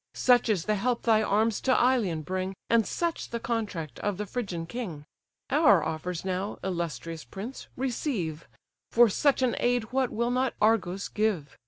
[0.15, 4.25] Such is the help thy arms to Ilion bring, And such the contract of the
[4.25, 5.05] Phrygian king!
[5.51, 7.67] Our offers now, illustrious prince!
[7.77, 8.47] receive;
[8.89, 11.55] For such an aid what will not Argos give?